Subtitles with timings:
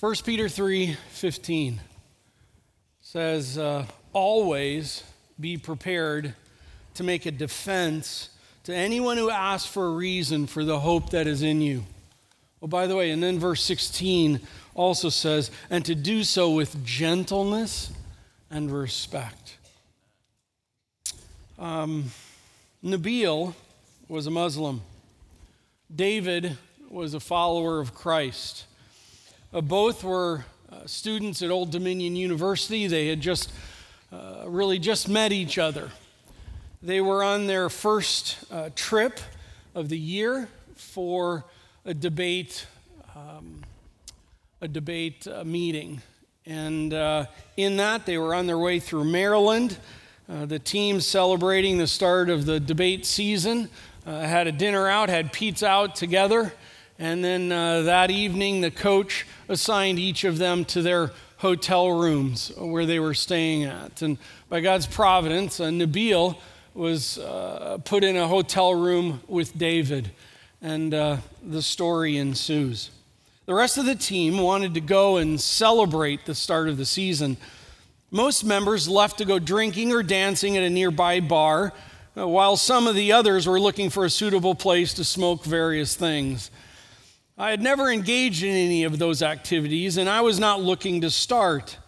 [0.00, 1.78] 1 Peter 3 15
[3.02, 5.04] says, uh, Always
[5.38, 6.34] be prepared
[6.94, 8.30] to make a defense
[8.64, 11.84] to anyone who asks for a reason for the hope that is in you.
[12.62, 14.40] Oh, by the way, and then verse 16
[14.74, 17.92] also says, and to do so with gentleness
[18.50, 19.58] and respect.
[21.58, 22.10] Um,
[22.82, 23.52] Nabil
[24.08, 24.80] was a Muslim.
[25.94, 26.56] David
[26.88, 28.64] was a follower of Christ.
[29.52, 32.86] Uh, both were uh, students at Old Dominion University.
[32.86, 33.52] They had just
[34.12, 35.90] uh, really just met each other.
[36.84, 39.18] They were on their first uh, trip
[39.74, 41.44] of the year for
[41.84, 42.64] a debate,
[43.16, 43.64] um,
[44.60, 46.00] a debate uh, meeting,
[46.46, 49.78] and uh, in that they were on their way through Maryland.
[50.28, 53.68] the team celebrating the start of the debate season
[54.06, 56.52] had a dinner out, had pizza out together.
[57.00, 62.52] And then uh, that evening, the coach assigned each of them to their hotel rooms
[62.58, 64.02] where they were staying at.
[64.02, 64.18] And
[64.50, 66.36] by God's providence, uh, Nabil
[66.74, 70.10] was uh, put in a hotel room with David.
[70.60, 72.90] And uh, the story ensues.
[73.46, 77.38] The rest of the team wanted to go and celebrate the start of the season.
[78.10, 81.72] Most members left to go drinking or dancing at a nearby bar,
[82.14, 85.96] uh, while some of the others were looking for a suitable place to smoke various
[85.96, 86.50] things.
[87.40, 91.10] I had never engaged in any of those activities, and I was not looking to
[91.10, 91.78] start.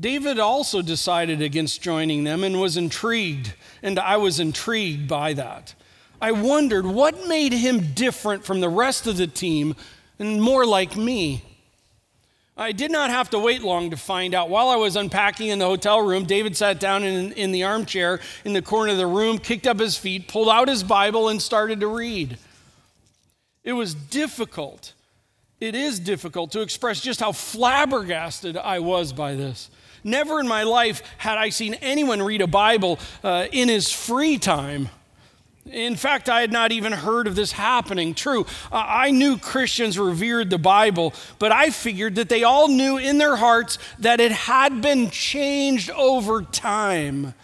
[0.00, 5.76] David also decided against joining them and was intrigued, and I was intrigued by that.
[6.20, 9.76] I wondered what made him different from the rest of the team
[10.18, 11.44] and more like me.
[12.56, 14.50] I did not have to wait long to find out.
[14.50, 18.18] While I was unpacking in the hotel room, David sat down in, in the armchair
[18.44, 21.40] in the corner of the room, kicked up his feet, pulled out his Bible, and
[21.40, 22.36] started to read.
[23.68, 24.94] It was difficult.
[25.60, 29.68] It is difficult to express just how flabbergasted I was by this.
[30.02, 34.38] Never in my life had I seen anyone read a Bible uh, in his free
[34.38, 34.88] time.
[35.66, 38.14] In fact, I had not even heard of this happening.
[38.14, 43.18] True, I knew Christians revered the Bible, but I figured that they all knew in
[43.18, 47.34] their hearts that it had been changed over time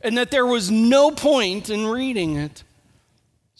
[0.00, 2.62] and that there was no point in reading it.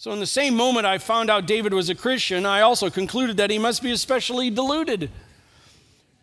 [0.03, 3.37] So, in the same moment I found out David was a Christian, I also concluded
[3.37, 5.09] that he must be especially deluded.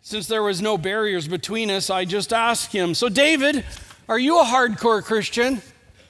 [0.03, 3.65] Since there was no barriers between us, I just asked him, So, David,
[4.07, 5.63] are you a hardcore Christian?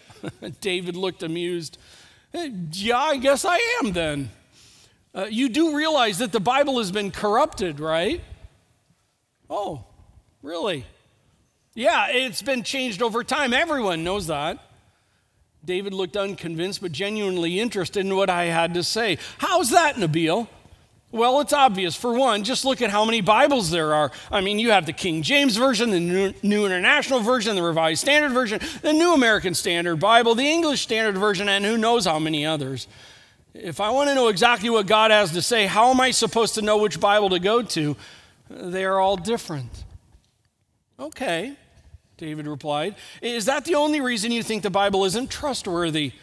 [0.59, 1.77] David looked amused.
[2.33, 4.31] Yeah, I guess I am then.
[5.15, 8.19] Uh, you do realize that the Bible has been corrupted, right?
[9.49, 9.85] Oh,
[10.41, 10.85] really?
[11.73, 13.53] Yeah, it's been changed over time.
[13.53, 14.59] Everyone knows that.
[15.63, 19.17] David looked unconvinced but genuinely interested in what I had to say.
[19.37, 20.47] How's that, Nabil?
[21.11, 21.95] Well, it's obvious.
[21.95, 24.11] For one, just look at how many Bibles there are.
[24.31, 28.31] I mean, you have the King James Version, the New, International Version, the Revised Standard
[28.31, 32.45] Version, the New American Standard Bible, the English Standard Version, and who knows how many
[32.45, 32.87] others.
[33.53, 36.55] If I want to know exactly what God has to say, how am I supposed
[36.55, 37.97] to know which Bible to go to?
[38.49, 39.83] They are all different.
[40.97, 41.57] Okay,
[42.21, 42.95] David replied.
[43.19, 46.13] Is that the only reason you think the Bible isn't trustworthy?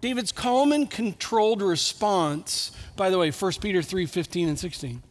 [0.00, 5.02] David's calm and controlled response, by the way, 1 Peter 3 15 and 16,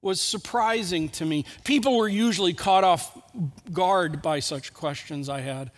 [0.00, 1.44] was surprising to me.
[1.64, 3.16] People were usually caught off
[3.70, 5.70] guard by such questions I had.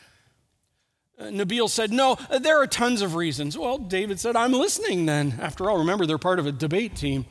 [1.18, 3.58] Uh, Nabil said, No, there are tons of reasons.
[3.58, 5.34] Well, David said, I'm listening then.
[5.40, 7.26] After all, remember, they're part of a debate team.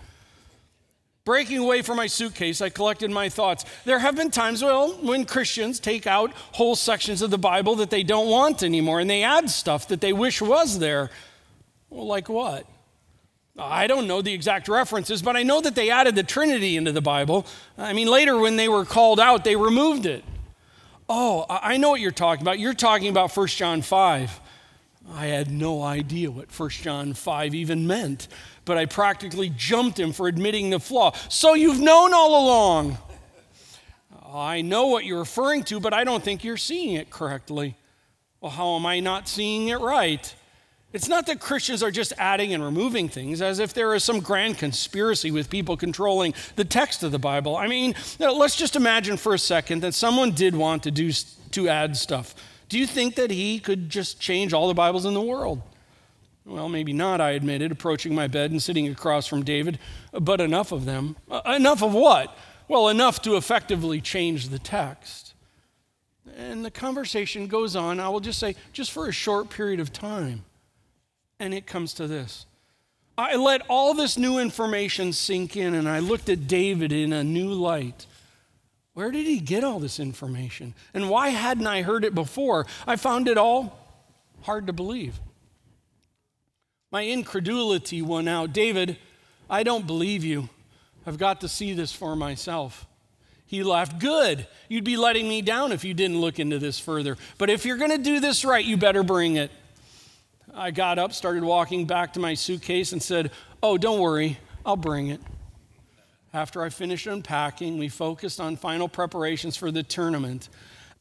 [1.30, 3.64] Breaking away from my suitcase, I collected my thoughts.
[3.86, 7.92] There have been times, well, when Christians take out whole sections of the Bible that
[7.92, 11.12] they don't want anymore and they add stuff that they wish was there.
[11.92, 12.66] Well, like what?
[13.60, 16.92] I don't know the exact references, but I know that they added the Trinity into
[16.92, 17.46] the Bible.
[17.78, 20.24] I mean, later when they were called out, they removed it.
[21.08, 22.58] Oh, I know what you're talking about.
[22.58, 24.42] You're talking about 1 John 5.
[25.14, 28.28] I had no idea what 1 John 5 even meant
[28.70, 31.14] but I practically jumped him for admitting the flaw.
[31.28, 33.00] So you've known all along.
[34.32, 37.76] I know what you're referring to, but I don't think you're seeing it correctly.
[38.40, 40.36] Well, how am I not seeing it right?
[40.94, 44.20] It's not that Christians are just adding and removing things as if there is some
[44.20, 47.58] grand conspiracy with people controlling the text of the Bible.
[47.58, 51.68] I mean, let's just imagine for a second that someone did want to do to
[51.68, 52.36] add stuff.
[52.70, 55.64] Do you think that he could just change all the Bibles in the world?
[56.50, 59.78] Well, maybe not, I admitted, approaching my bed and sitting across from David,
[60.12, 61.16] but enough of them.
[61.30, 62.36] Uh, enough of what?
[62.68, 65.36] Well, enough to effectively change the text.
[66.36, 69.94] And the conversation goes on, I will just say, just for a short period of
[69.94, 70.44] time.
[71.40, 72.48] And it comes to this
[73.16, 77.24] I let all this new information sink in and I looked at David in a
[77.24, 78.08] new light.
[78.94, 80.74] Where did he get all this information?
[80.96, 82.66] And why hadn't I heard it before?
[82.88, 83.78] I found it all
[84.42, 85.20] hard to believe.
[86.92, 88.54] My incredulity won out.
[88.54, 88.98] David,
[89.50, 90.50] I don't believe you.
[91.06, 92.88] I've got to see this for myself.
[93.46, 94.00] He laughed.
[94.00, 94.48] Good.
[94.68, 97.18] You'd be letting me down if you didn't look into this further.
[97.38, 99.52] But if you're going to do this right, you better bring it.
[100.54, 103.32] I got up, started walking back to my suitcase, and said,
[103.62, 105.22] Oh, don't worry, I'll bring it.
[106.34, 110.50] After I finished unpacking, we focused on final preparations for the tournament.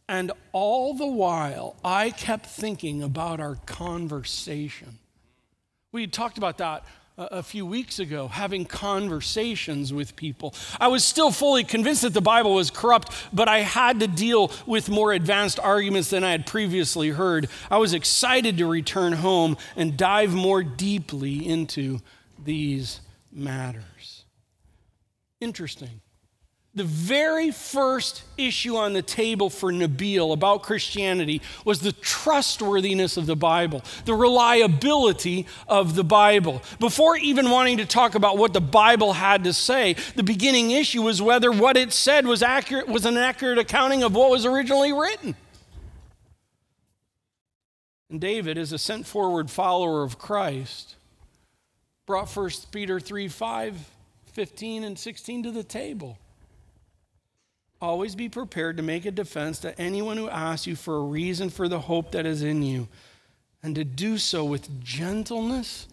[0.08, 4.98] And all the while, I kept thinking about our conversation.
[5.90, 6.84] We talked about that
[7.16, 10.54] a few weeks ago, having conversations with people.
[10.78, 14.52] I was still fully convinced that the Bible was corrupt, but I had to deal
[14.66, 17.48] with more advanced arguments than I had previously heard.
[17.70, 22.00] I was excited to return home and dive more deeply into
[22.38, 23.00] these
[23.32, 24.24] matters.
[25.40, 26.00] Interesting
[26.74, 33.26] the very first issue on the table for Nabil about Christianity was the trustworthiness of
[33.26, 36.62] the Bible, the reliability of the Bible.
[36.78, 41.02] Before even wanting to talk about what the Bible had to say, the beginning issue
[41.02, 44.92] was whether what it said was accurate was an accurate accounting of what was originally
[44.92, 45.34] written.
[48.10, 50.96] And David, as a sent forward follower of Christ,
[52.06, 53.90] brought 1 Peter 3 5,
[54.32, 56.18] 15, and 16 to the table.
[57.80, 61.48] Always be prepared to make a defense to anyone who asks you for a reason
[61.48, 62.88] for the hope that is in you,
[63.62, 65.86] and to do so with gentleness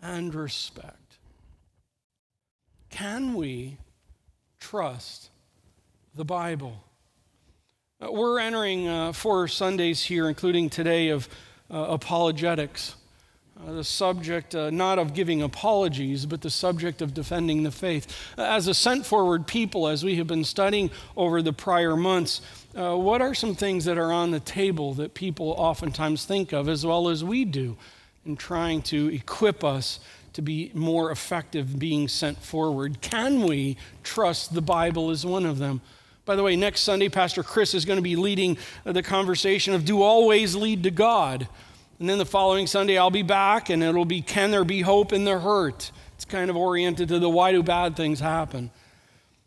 [0.00, 1.18] and respect.
[2.90, 3.78] Can we
[4.60, 5.30] trust
[6.14, 6.84] the Bible?
[8.00, 11.28] Uh, we're entering uh, four Sundays here, including today, of
[11.70, 12.94] uh, apologetics.
[13.66, 18.32] Uh, the subject uh, not of giving apologies, but the subject of defending the faith.
[18.38, 22.40] As a sent forward people, as we have been studying over the prior months,
[22.74, 26.68] uh, what are some things that are on the table that people oftentimes think of,
[26.68, 27.76] as well as we do,
[28.24, 30.00] in trying to equip us
[30.32, 33.02] to be more effective being sent forward?
[33.02, 35.82] Can we trust the Bible is one of them?
[36.24, 39.84] By the way, next Sunday, Pastor Chris is going to be leading the conversation of
[39.84, 41.46] do always lead to God.
[42.00, 45.12] And then the following Sunday, I'll be back, and it'll be Can There Be Hope
[45.12, 45.92] in the Hurt?
[46.14, 48.70] It's kind of oriented to the why do bad things happen?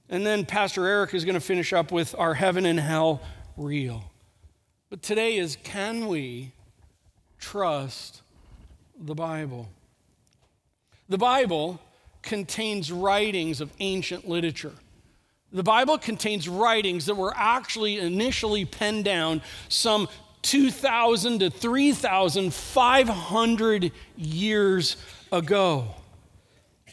[0.08, 3.24] And then Pastor Eric is going to finish up with Are Heaven and Hell
[3.58, 4.04] Real?
[4.92, 6.52] But today is Can we
[7.40, 8.22] trust
[9.00, 9.68] the Bible?
[11.10, 11.82] The Bible
[12.22, 14.74] contains writings of ancient literature.
[15.52, 20.08] The Bible contains writings that were actually initially penned down some
[20.44, 24.98] 2,000 to 3,500 years
[25.32, 25.88] ago.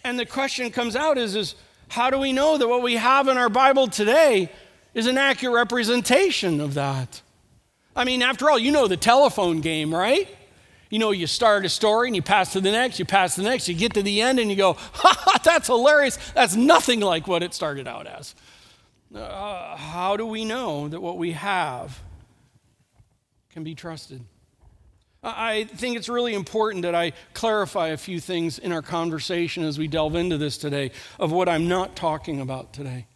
[0.02, 1.54] And the question comes out is, is
[1.88, 4.50] how do we know that what we have in our Bible today
[4.94, 7.20] is an accurate representation of that?
[7.94, 10.28] I mean, after all, you know the telephone game, right?
[10.88, 13.42] You know, you start a story and you pass to the next, you pass to
[13.42, 16.16] the next, you get to the end and you go, ha, ha that's hilarious.
[16.34, 18.34] That's nothing like what it started out as.
[19.14, 22.00] Uh, how do we know that what we have
[23.60, 24.24] can be trusted.
[25.22, 29.78] I think it's really important that I clarify a few things in our conversation as
[29.78, 33.06] we delve into this today of what I'm not talking about today.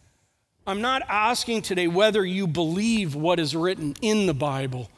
[0.67, 4.91] I'm not asking today whether you believe what is written in the Bible.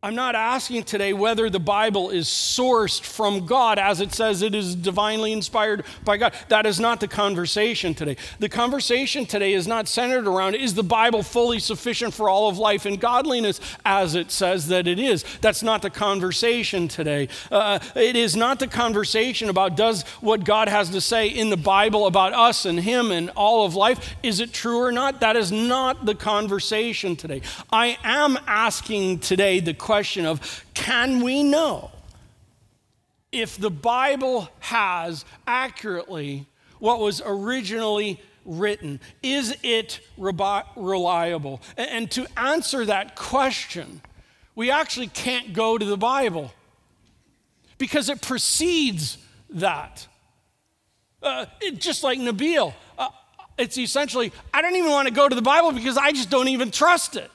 [0.00, 4.54] I'm not asking today whether the Bible is sourced from God as it says it
[4.54, 6.34] is divinely inspired by God.
[6.50, 8.16] That is not the conversation today.
[8.38, 12.58] The conversation today is not centered around is the Bible fully sufficient for all of
[12.58, 15.24] life and godliness as it says that it is.
[15.40, 17.28] That's not the conversation today.
[17.50, 21.56] Uh, it is not the conversation about does what God has to say in the
[21.56, 25.18] Bible about us and Him and all of life, is it true or not?
[25.18, 27.42] That is not the conversation today.
[27.72, 31.90] I am asking today the question of can we know
[33.32, 36.44] if the Bible has accurately
[36.78, 39.00] what was originally written?
[39.22, 41.62] Is it reliable?
[41.78, 44.02] And to answer that question,
[44.54, 46.52] we actually can't go to the Bible
[47.78, 49.16] because it precedes
[49.48, 50.06] that.
[51.22, 53.08] Uh, it, just like Nabil, uh,
[53.56, 56.48] it's essentially, I don't even want to go to the Bible because I just don't
[56.48, 57.30] even trust it.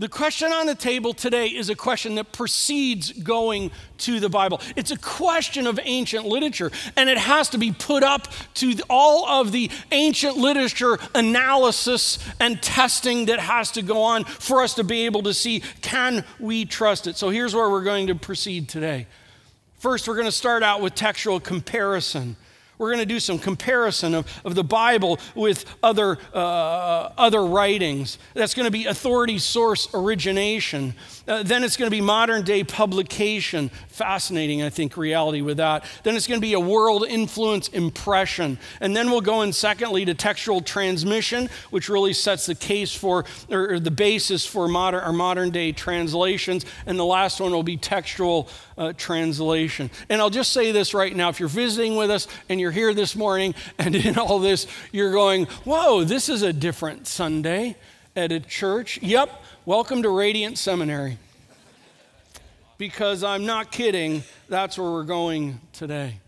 [0.00, 4.58] The question on the table today is a question that precedes going to the Bible.
[4.74, 9.28] It's a question of ancient literature, and it has to be put up to all
[9.28, 14.84] of the ancient literature analysis and testing that has to go on for us to
[14.84, 17.18] be able to see can we trust it.
[17.18, 19.06] So here's where we're going to proceed today
[19.80, 22.36] First, we're going to start out with textual comparison.
[22.80, 28.16] We're going to do some comparison of, of the Bible with other, uh, other writings.
[28.32, 30.94] That's going to be authority source origination.
[31.30, 33.68] Uh, then it's going to be modern day publication.
[33.86, 35.84] Fascinating, I think, reality with that.
[36.02, 38.58] Then it's going to be a world influence impression.
[38.80, 43.26] And then we'll go in, secondly, to textual transmission, which really sets the case for,
[43.48, 46.66] or, or the basis for our modern day translations.
[46.84, 49.88] And the last one will be textual uh, translation.
[50.08, 52.92] And I'll just say this right now if you're visiting with us and you're here
[52.92, 57.76] this morning and in all this, you're going, whoa, this is a different Sunday
[58.16, 58.98] at a church.
[59.02, 59.30] Yep,
[59.64, 61.18] welcome to Radiant Seminary.
[62.78, 66.20] Because I'm not kidding, that's where we're going today.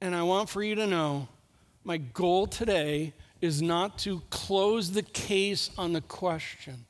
[0.00, 1.28] And I want for you to know
[1.84, 6.86] my goal today is not to close the case on the question.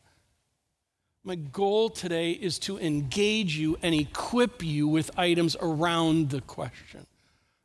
[1.24, 7.06] My goal today is to engage you and equip you with items around the question.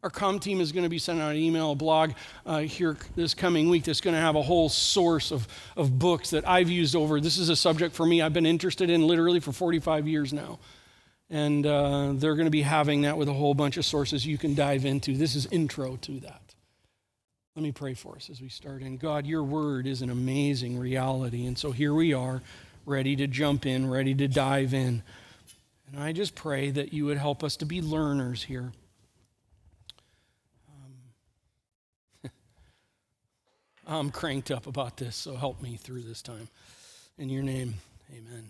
[0.07, 2.13] Our com team is going to be sending out an email, a blog
[2.45, 5.45] uh, here this coming week that's going to have a whole source of,
[5.75, 7.19] of books that I've used over.
[7.19, 10.59] This is a subject for me I've been interested in literally for 45 years now.
[11.29, 14.37] And uh, they're going to be having that with a whole bunch of sources you
[14.37, 15.13] can dive into.
[15.13, 16.55] This is intro to that.
[17.57, 18.95] Let me pray for us as we start in.
[18.95, 21.45] God, your word is an amazing reality.
[21.47, 22.41] And so here we are
[22.85, 25.03] ready to jump in, ready to dive in.
[25.91, 28.71] And I just pray that you would help us to be learners here.
[33.87, 36.49] I'm cranked up about this, so help me through this time.
[37.17, 37.75] In your name,
[38.11, 38.49] amen.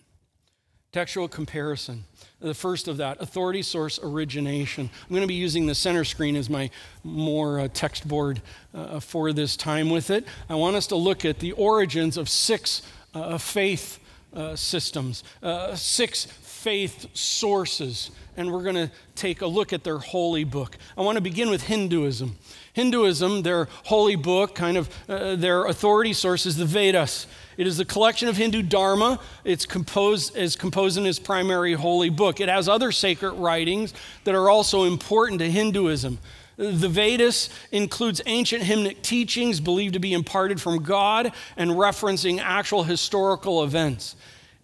[0.91, 2.05] Textual comparison.
[2.39, 4.89] The first of that, authority source origination.
[5.03, 6.71] I'm going to be using the center screen as my
[7.03, 8.41] more uh, text board
[8.73, 10.25] uh, for this time with it.
[10.49, 12.81] I want us to look at the origins of six
[13.13, 13.99] uh, faith
[14.33, 19.99] uh, systems, uh, six faith sources, and we're going to take a look at their
[19.99, 20.77] holy book.
[20.97, 22.37] I want to begin with Hinduism.
[22.77, 27.25] Hinduism, their holy book, kind of uh, their authority source is the Vedas.
[27.57, 29.19] It is a collection of Hindu Dharma.
[29.43, 32.39] It's composed is composed in his primary holy book.
[32.39, 36.19] It has other sacred writings that are also important to Hinduism.
[36.57, 42.83] The Vedas includes ancient hymnic teachings believed to be imparted from God and referencing actual
[42.83, 44.15] historical events.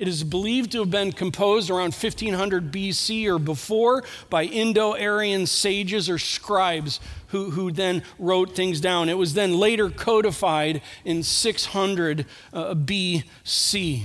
[0.03, 5.47] It is believed to have been composed around 1500 BC or before by Indo Aryan
[5.47, 9.07] sages or scribes who, who then wrote things down.
[9.07, 14.03] It was then later codified in 600 uh, BC.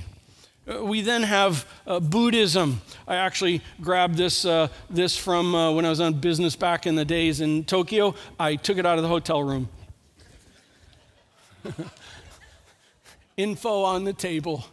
[0.68, 2.80] Uh, we then have uh, Buddhism.
[3.08, 6.94] I actually grabbed this, uh, this from uh, when I was on business back in
[6.94, 8.14] the days in Tokyo.
[8.38, 9.68] I took it out of the hotel room.
[13.36, 14.64] Info on the table.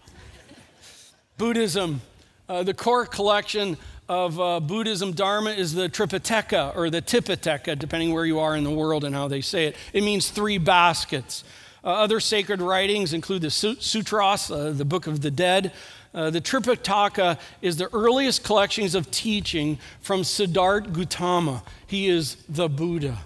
[1.37, 2.01] Buddhism.
[2.47, 3.77] Uh, the core collection
[4.07, 8.63] of uh, Buddhism Dharma is the Tripitaka or the Tipitaka, depending where you are in
[8.63, 9.75] the world and how they say it.
[9.91, 11.43] It means three baskets.
[11.83, 15.73] Uh, other sacred writings include the Sutras, uh, the Book of the Dead.
[16.13, 21.63] Uh, the Tripitaka is the earliest collections of teaching from Siddhartha Gautama.
[21.85, 23.17] He is the Buddha.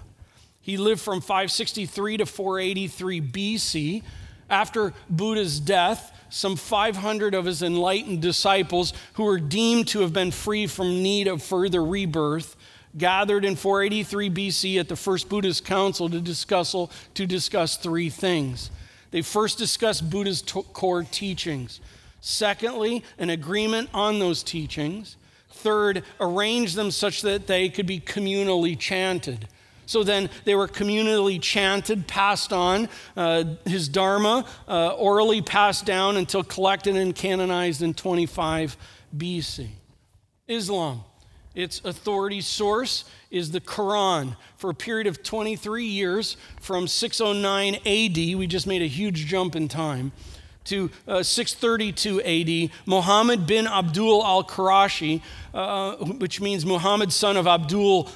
[0.60, 4.02] He lived from 563 to 483 BC.
[4.50, 10.32] After Buddha's death, some 500 of his enlightened disciples, who were deemed to have been
[10.32, 12.56] free from need of further rebirth,
[12.98, 16.74] gathered in 483 BC at the First Buddhist Council to discuss,
[17.14, 18.70] to discuss three things.
[19.12, 21.80] They first discussed Buddha's t- core teachings.
[22.20, 25.16] Secondly, an agreement on those teachings.
[25.50, 29.48] Third, arrange them such that they could be communally chanted.
[29.90, 32.88] So then they were communally chanted, passed on.
[33.16, 38.76] Uh, his Dharma uh, orally passed down until collected and canonized in 25
[39.16, 39.66] BC.
[40.46, 41.02] Islam.
[41.56, 44.36] Its authority source is the Quran.
[44.58, 49.56] For a period of 23 years, from 609 AD, we just made a huge jump
[49.56, 50.12] in time,
[50.64, 55.22] to uh, 632 AD, Muhammad bin Abdul al Qurashi,
[55.54, 58.08] uh, which means Muhammad, son of Abdul,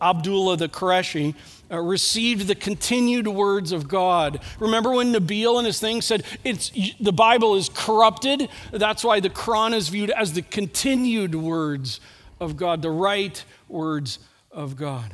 [0.00, 1.34] Abdullah the Qurashi,
[1.70, 4.40] uh, received the continued words of God.
[4.58, 8.48] Remember when Nabil and his thing said it's, the Bible is corrupted?
[8.72, 12.00] That's why the Quran is viewed as the continued words
[12.40, 14.18] of God, the right words
[14.50, 15.12] of God.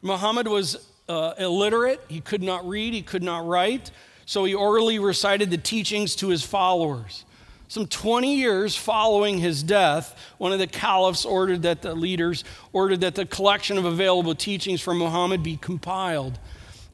[0.00, 3.90] Muhammad was uh, illiterate, he could not read, he could not write,
[4.30, 7.24] so he orally recited the teachings to his followers.
[7.66, 13.00] Some 20 years following his death, one of the caliphs ordered that the leaders ordered
[13.00, 16.38] that the collection of available teachings from Muhammad be compiled.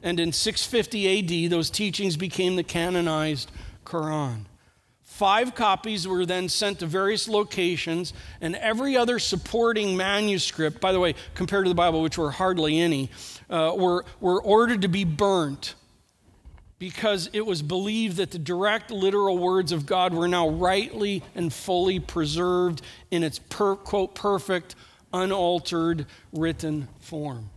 [0.01, 3.51] And in 650 AD, those teachings became the canonized
[3.85, 4.45] Quran.
[5.03, 10.99] Five copies were then sent to various locations, and every other supporting manuscript, by the
[10.99, 13.11] way, compared to the Bible, which were hardly any,
[13.47, 15.75] uh, were, were ordered to be burnt
[16.79, 21.51] because it was believed that the direct literal words of God were now rightly and
[21.51, 24.75] fully preserved in its per, quote perfect,
[25.11, 27.49] unaltered written form.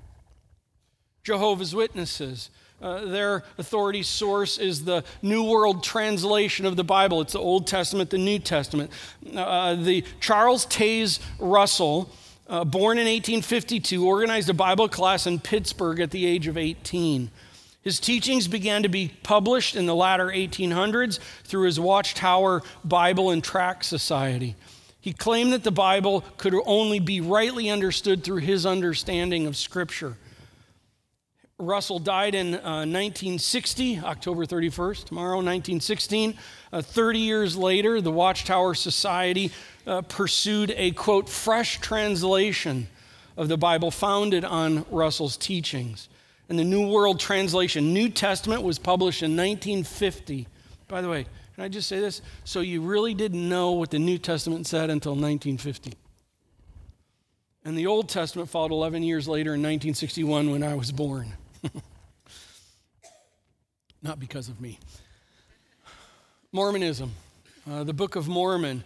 [1.22, 2.50] Jehovah's Witnesses.
[2.80, 7.20] Uh, their authority source is the New World Translation of the Bible.
[7.20, 8.90] It's the Old Testament, the New Testament.
[9.36, 12.10] Uh, the Charles Taze Russell,
[12.48, 17.30] uh, born in 1852, organized a Bible class in Pittsburgh at the age of 18.
[17.82, 23.42] His teachings began to be published in the latter 1800s through his Watchtower Bible and
[23.42, 24.54] Tract Society.
[25.00, 30.18] He claimed that the Bible could only be rightly understood through his understanding of Scripture.
[31.58, 36.34] Russell died in uh, 1960, October 31st, tomorrow, 1916.
[36.72, 39.52] Uh, 30 years later, the Watchtower Society
[39.86, 42.88] uh, pursued a quote, fresh translation
[43.38, 46.09] of the Bible founded on Russell's teachings
[46.50, 47.94] and the New World Translation.
[47.94, 50.48] New Testament was published in 1950.
[50.88, 52.20] By the way, can I just say this?
[52.44, 55.94] So you really didn't know what the New Testament said until 1950.
[57.64, 61.32] And the Old Testament followed 11 years later in 1961 when I was born.
[64.02, 64.80] Not because of me.
[66.50, 67.12] Mormonism,
[67.70, 68.82] uh, the Book of Mormon.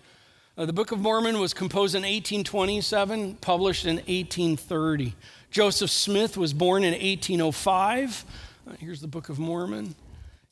[0.59, 5.14] Uh, the Book of Mormon was composed in 1827, published in 1830.
[5.54, 8.25] Joseph Smith was born in 1805.
[8.66, 9.94] Uh, here's the Book of Mormon.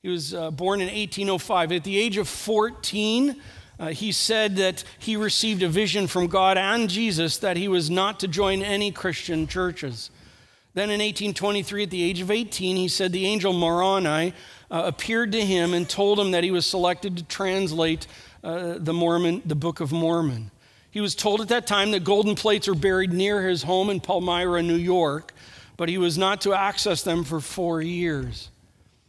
[0.01, 1.73] He was uh, born in 1805.
[1.73, 3.35] At the age of 14,
[3.81, 7.91] uh, he said that he received a vision from God and Jesus that he was
[7.91, 10.11] not to join any Christian churches.
[10.75, 14.33] Then in 1823, at the age of 18, he said the angel Moroni
[14.71, 18.07] uh, appeared to him and told him that he was selected to translate
[18.45, 20.53] uh, the Mormon, the Book of Mormon.
[20.93, 23.99] He was told at that time that golden plates are buried near his home in
[23.99, 25.33] Palmyra, New York,
[25.79, 28.51] but he was not to access them for four years.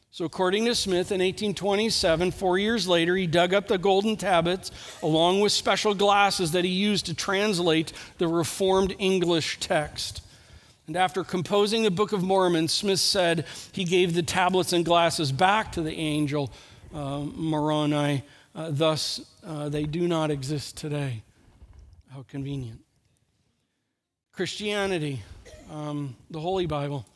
[0.09, 4.71] So, according to Smith, in 1827, four years later, he dug up the golden tablets
[5.01, 10.21] along with special glasses that he used to translate the Reformed English text.
[10.88, 15.34] And after composing the Book of Mormon, Smith said he gave the tablets and glasses
[15.34, 16.49] back to the angel
[16.93, 18.23] uh, Moroni.
[18.55, 21.23] Uh, thus, uh, they do not exist today.
[22.13, 22.80] How convenient.
[24.34, 25.23] Christianity,
[25.71, 27.08] um, the Holy Bible,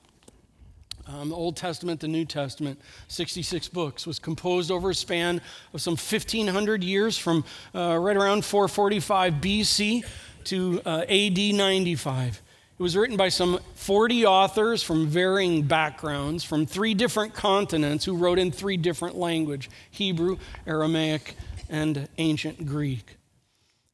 [1.05, 5.39] um, the Old Testament, the New Testament, 66 books, was composed over a span
[5.71, 10.03] of some 1,500 years from uh, right around 445 BC
[10.45, 12.41] to uh, AD 95.
[12.79, 18.17] It was written by some 40 authors from varying backgrounds from three different continents who
[18.17, 21.35] wrote in three different languages Hebrew, Aramaic,
[21.69, 23.17] and ancient Greek.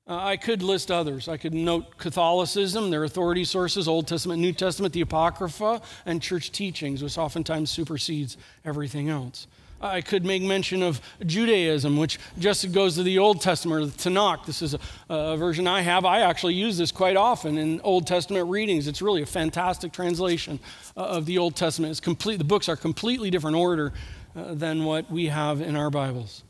[0.05, 1.29] Uh, I could list others.
[1.29, 6.51] I could note Catholicism, their authority sources, Old Testament, New Testament, the Apocrypha, and church
[6.51, 8.35] teachings, which oftentimes supersedes
[8.65, 9.47] everything else.
[9.79, 13.91] I could make mention of Judaism, which just goes to the Old Testament or the
[13.91, 14.45] Tanakh.
[14.45, 16.05] This is a, a, version I have.
[16.05, 18.87] I actually use this quite often in Old Testament readings.
[18.87, 20.59] It's really a fantastic translation
[20.95, 21.91] uh, of the Old Testament.
[21.91, 23.93] It's complete, the books are completely different order
[24.35, 26.43] uh, than what we have in our Bibles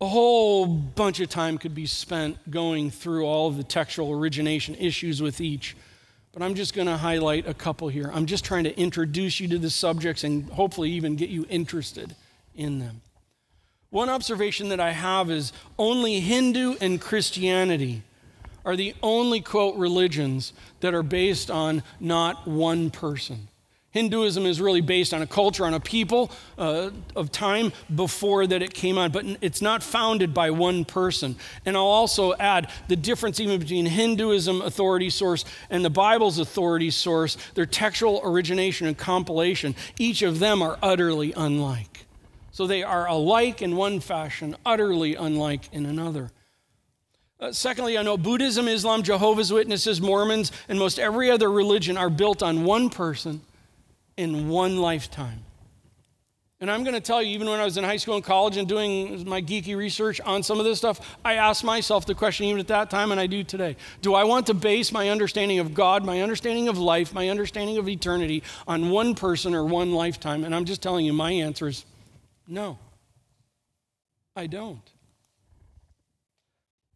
[0.00, 4.74] a whole bunch of time could be spent going through all of the textual origination
[4.76, 5.76] issues with each.
[6.32, 8.10] But I'm just going to highlight a couple here.
[8.14, 12.14] I'm just trying to introduce you to the subjects and hopefully even get you interested
[12.54, 13.02] in them.
[13.90, 18.02] One observation that I have is only Hindu and Christianity
[18.64, 23.48] are the only, quote, religions that are based on not one person.
[23.92, 28.62] Hinduism is really based on a culture, on a people uh, of time before that
[28.62, 31.34] it came on, but it's not founded by one person.
[31.66, 36.90] And I'll also add the difference even between Hinduism authority source and the Bible's authority
[36.90, 39.74] source, their textual origination and compilation.
[39.98, 42.06] Each of them are utterly unlike.
[42.52, 46.30] So they are alike in one fashion, utterly unlike in another.
[47.40, 52.10] Uh, secondly, I know Buddhism, Islam, Jehovah's Witnesses, Mormons, and most every other religion are
[52.10, 53.40] built on one person
[54.20, 55.42] in one lifetime.
[56.60, 58.58] And I'm going to tell you, even when I was in high school and college
[58.58, 62.44] and doing my geeky research on some of this stuff, I asked myself the question
[62.44, 65.58] even at that time, and I do today Do I want to base my understanding
[65.58, 69.92] of God, my understanding of life, my understanding of eternity on one person or one
[69.92, 70.44] lifetime?
[70.44, 71.86] And I'm just telling you, my answer is
[72.46, 72.78] no.
[74.36, 74.86] I don't.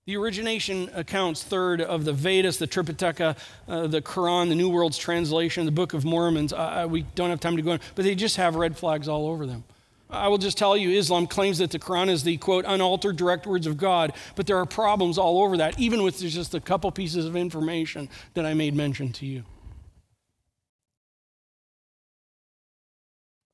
[0.07, 4.99] The origination accounts, third, of the Vedas, the Tripitaka, uh, the Quran, the New World's
[4.99, 6.53] Translation, the Book of Mormons.
[6.53, 9.27] Uh, we don't have time to go in, but they just have red flags all
[9.27, 9.65] over them.
[10.11, 13.47] I will just tell you Islam claims that the Quran is the quote unaltered direct
[13.47, 16.93] words of God, but there are problems all over that, even with just a couple
[16.93, 19.45] pieces of information that I made mention to you.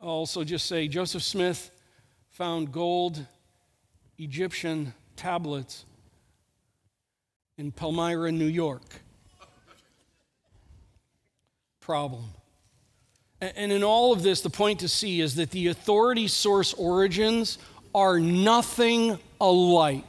[0.00, 1.70] I'll also just say Joseph Smith
[2.28, 3.24] found gold
[4.18, 5.84] Egyptian tablets
[7.61, 8.83] in Palmyra, New York.
[11.81, 12.25] Problem.
[13.40, 17.59] And in all of this, the point to see is that the authority source origins
[17.94, 20.05] are nothing alike.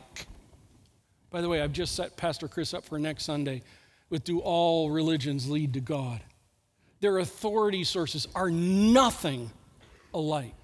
[1.30, 3.64] By the way, I've just set Pastor Chris up for next Sunday
[4.10, 6.22] with Do All Religions Lead to God?
[7.02, 9.52] Their authority sources are nothing
[10.14, 10.56] alike.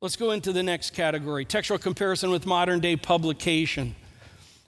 [0.00, 3.96] Let's go into the next category textual comparison with modern day publication.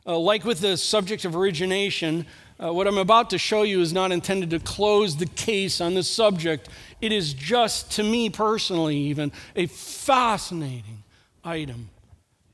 [0.09, 2.25] Uh, like with the subject of origination,
[2.59, 5.93] uh, what I'm about to show you is not intended to close the case on
[5.93, 6.71] this subject.
[7.03, 11.05] It is just, to me personally, even, a fascinating
[11.45, 11.91] item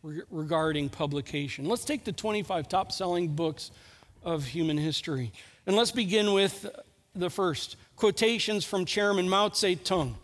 [0.02, 1.66] re- regarding publication.
[1.66, 3.70] Let's take the 25 top selling books
[4.24, 5.32] of human history.
[5.64, 6.68] And let's begin with
[7.14, 10.16] the first quotations from Chairman Mao Zedong,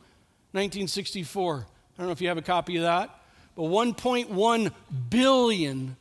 [0.50, 1.54] 1964.
[1.54, 1.62] I
[1.96, 3.08] don't know if you have a copy of that,
[3.54, 4.72] but 1.1
[5.10, 5.96] billion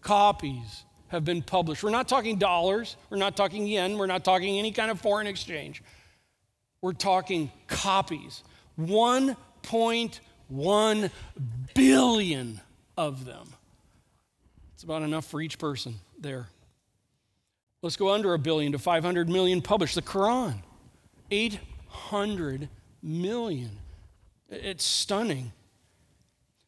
[0.00, 1.82] copies have been published.
[1.82, 5.26] We're not talking dollars, we're not talking yen, we're not talking any kind of foreign
[5.26, 5.82] exchange.
[6.82, 8.42] We're talking copies.
[8.78, 11.10] 1.1
[11.74, 12.60] billion
[12.96, 13.48] of them.
[14.74, 16.48] It's about enough for each person there.
[17.82, 19.94] Let's go under a billion to 500 million published.
[19.94, 20.62] The Quran,
[21.30, 22.68] 800
[23.02, 23.78] million.
[24.48, 25.52] It's stunning.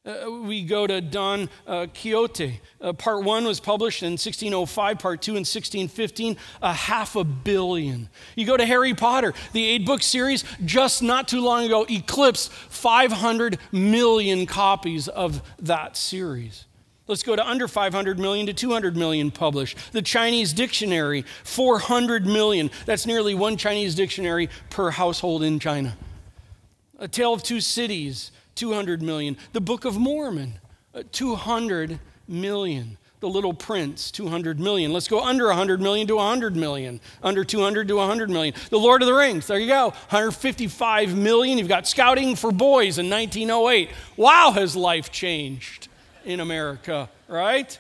[0.05, 2.61] Uh, we go to Don uh, Quixote.
[2.81, 8.09] Uh, part one was published in 1605, part two in 1615, a half a billion.
[8.35, 12.51] You go to Harry Potter, the eight book series, just not too long ago, eclipsed
[12.51, 16.65] 500 million copies of that series.
[17.07, 19.79] Let's go to under 500 million to 200 million published.
[19.93, 22.73] The Chinese dictionary, 400 million.
[22.87, 25.97] That's nearly one Chinese dictionary per household in China.
[26.99, 29.37] A Tale of Two Cities, 200 million.
[29.53, 30.59] The Book of Mormon,
[30.95, 32.99] uh, 200 million.
[33.21, 34.93] The Little Prince, 200 million.
[34.93, 37.01] Let's go under 100 million to 100 million.
[37.23, 38.53] Under 200 to 100 million.
[38.71, 41.57] The Lord of the Rings, there you go, 155 million.
[41.57, 43.91] You've got Scouting for Boys in 1908.
[44.17, 45.87] Wow, has life changed
[46.25, 47.79] in America, right?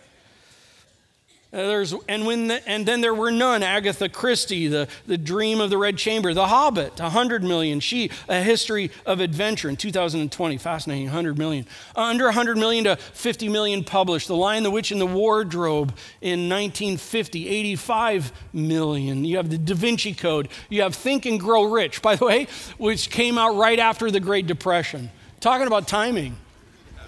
[1.53, 3.63] Uh, there's, and, when the, and then there were none.
[3.63, 7.79] Agatha Christie, the, the Dream of the Red Chamber, The Hobbit, 100 million.
[7.79, 11.67] She, A History of Adventure in 2020, fascinating, 100 million.
[11.95, 14.29] Under 100 million to 50 million published.
[14.29, 19.27] The Lion, the Witch, and the Wardrobe in 1950, 85 million.
[19.27, 20.49] You have the Da Vinci Code.
[20.71, 22.47] You have Think and Grow Rich, by the way,
[22.79, 25.11] which came out right after the Great Depression.
[25.41, 26.37] Talking about timing.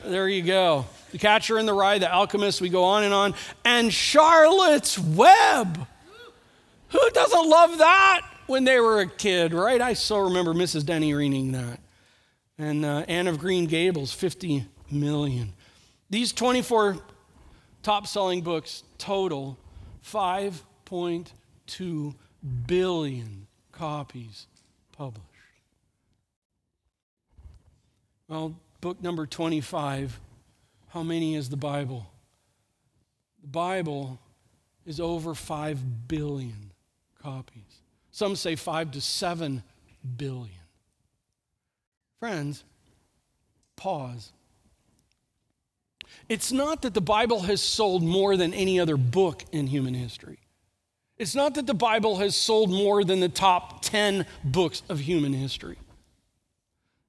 [0.05, 0.85] There you go.
[1.15, 3.35] The Catcher in the Rye, The Alchemist, we go on and on.
[3.65, 5.87] And Charlotte's Web.
[6.89, 9.81] Who doesn't love that when they were a kid, right?
[9.81, 10.85] I still remember Mrs.
[10.85, 11.79] Denny reading that.
[12.59, 15.53] And uh, Anne of Green Gables, 50 million.
[16.11, 16.97] These 24
[17.85, 19.57] top selling books total
[20.05, 22.15] 5.2
[22.67, 24.49] billion copies
[24.91, 25.23] published.
[28.27, 30.19] Well, book number 25
[30.95, 32.07] how many is the Bible?
[33.43, 34.21] The Bible
[34.87, 36.71] is over 5 billion
[37.21, 37.81] copies.
[38.13, 39.65] Some say 5 to 7
[40.17, 40.61] billion.
[42.21, 42.63] Friends,
[43.75, 44.31] pause.
[46.29, 50.39] It's not that the Bible has sold more than any other book in human history.
[51.19, 55.33] It's not that the Bible has sold more than the top 10 books of human
[55.33, 55.79] history.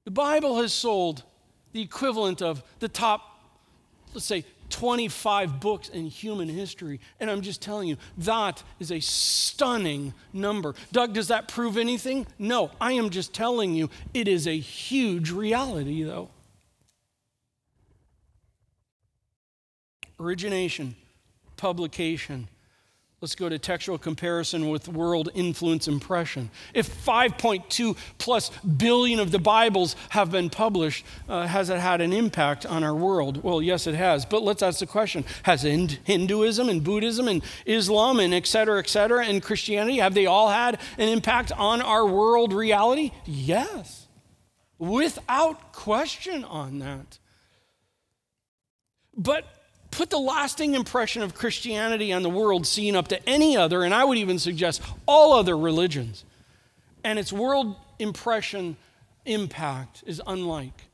[0.04, 1.22] The Bible has sold
[1.72, 3.35] the equivalent of the top
[4.16, 7.00] let's say 25 books in human history.
[7.20, 10.74] And I'm just telling you, that is a stunning number.
[10.90, 12.26] Doug, does that prove anything?
[12.38, 16.30] No, I am just telling you, it is a huge reality, though.
[20.18, 20.96] Origination,
[21.58, 22.48] publication,
[23.22, 26.50] Let's go to textual comparison with world influence impression.
[26.74, 32.12] If 5.2 plus billion of the Bibles have been published, uh, has it had an
[32.12, 33.42] impact on our world?
[33.42, 34.26] Well, yes, it has.
[34.26, 38.88] But let's ask the question Has Hinduism and Buddhism and Islam and et cetera, et
[38.88, 43.12] cetera, and Christianity, have they all had an impact on our world reality?
[43.24, 44.08] Yes.
[44.78, 47.18] Without question on that.
[49.16, 49.46] But
[49.96, 53.94] put the lasting impression of Christianity on the world seen up to any other, and
[53.94, 56.24] I would even suggest all other religions.
[57.02, 58.76] And its world impression
[59.24, 60.84] impact is unlike.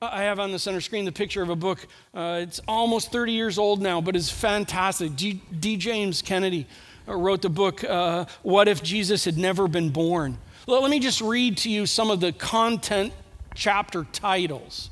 [0.00, 1.88] I have on the center screen the picture of a book.
[2.14, 5.16] Uh, it's almost 30 years old now, but it's fantastic.
[5.16, 5.40] D.
[5.58, 5.76] D.
[5.76, 6.68] James Kennedy
[7.08, 10.38] uh, wrote the book, uh, What If Jesus Had Never Been Born?
[10.68, 13.12] Well, let me just read to you some of the content
[13.54, 14.90] chapter titles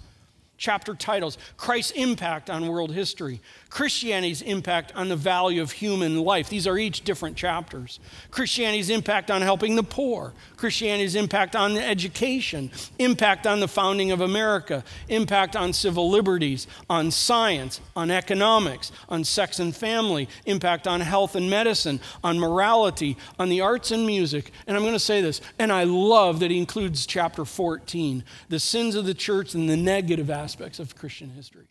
[0.64, 6.48] chapter titles Christ's impact on world history, Christianity's impact on the value of human life.
[6.48, 8.00] These are each different chapters.
[8.31, 14.22] Christianity's impact on helping the poor, Christianity's impact on education, impact on the founding of
[14.22, 21.03] America, impact on civil liberties, on science, on economics, on sex and family, impact on
[21.03, 24.50] health and medicine, on morality, on the arts and music.
[24.66, 28.59] And I'm going to say this, and I love that he includes chapter 14, the
[28.59, 31.67] sins of the church and the negative aspects of Christian history.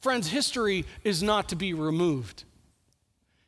[0.00, 2.44] Friends, history is not to be removed.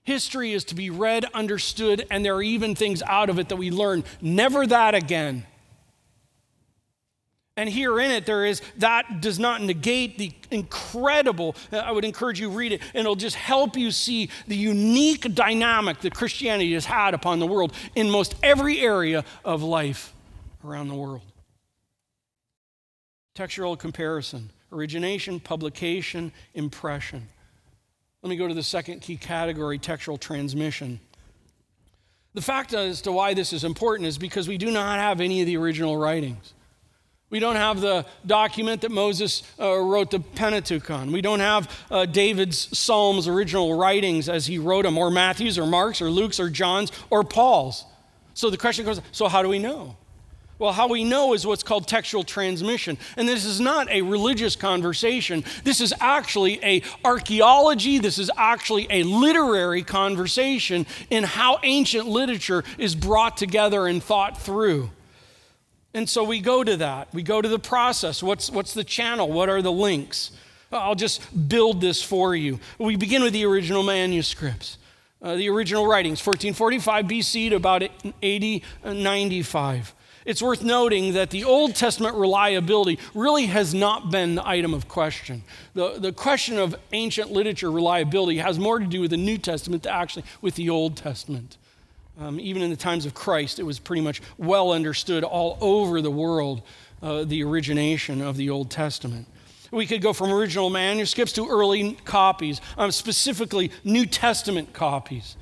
[0.05, 3.57] History is to be read, understood, and there are even things out of it that
[3.57, 4.05] we learn.
[4.21, 5.45] Never that again.
[7.59, 11.57] And here in it, there is that does not negate the incredible.
[11.73, 16.01] I would encourage you read it, and it'll just help you see the unique dynamic
[16.01, 20.13] that Christianity has had upon the world in most every area of life
[20.65, 21.23] around the world.
[23.37, 27.29] Textual comparison origination, publication, impression.
[28.23, 31.01] Let me go to the second key category textual transmission.
[32.33, 35.43] The fact as to why this is important is because we do not have any
[35.43, 36.55] of the original writings.
[37.29, 41.13] We don't have the document that Moses uh, wrote the Pentateuch on.
[41.13, 45.67] We don't have uh, David's Psalms' original writings as he wrote them, or Matthew's, or
[45.67, 47.85] Mark's, or Luke's, or John's, or Paul's.
[48.33, 49.95] So the question goes so, how do we know?
[50.59, 52.97] Well, how we know is what's called textual transmission.
[53.17, 55.45] And this is not a religious conversation.
[55.65, 62.65] This is actually a archaeology, this is actually a literary conversation in how ancient literature
[62.79, 64.91] is brought together and thought through.
[65.93, 67.13] And so we go to that.
[67.13, 68.23] We go to the process.
[68.23, 69.31] What's, what's the channel?
[69.31, 70.31] What are the links?
[70.73, 72.61] I'll just build this for you.
[72.79, 74.79] We begin with the original manuscripts.
[75.23, 77.83] Uh, the original writings, 1445 BC to about
[78.21, 79.95] 80, 95.
[80.27, 84.89] It's worth noting that the Old Testament reliability really has not been the item of
[84.89, 85.45] question.
[85.75, 89.85] The, the question of ancient literature reliability has more to do with the New Testament
[89.85, 91.59] than actually with the Old Testament.
[92.19, 96.03] Um, even in the times of Christ, it was pretty much well understood all over
[96.03, 96.63] the world,
[97.03, 99.29] uh, the origination of the Old Testament.
[99.71, 105.37] We could go from original manuscripts to early copies, um, specifically New Testament copies.